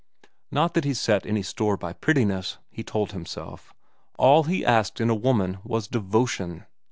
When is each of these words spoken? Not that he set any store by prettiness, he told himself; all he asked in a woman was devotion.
Not 0.49 0.73
that 0.73 0.83
he 0.83 0.95
set 0.95 1.27
any 1.27 1.43
store 1.43 1.77
by 1.77 1.93
prettiness, 1.93 2.57
he 2.71 2.81
told 2.83 3.11
himself; 3.11 3.71
all 4.17 4.45
he 4.45 4.65
asked 4.65 4.99
in 4.99 5.11
a 5.11 5.13
woman 5.15 5.59
was 5.63 5.87
devotion. 5.87 6.65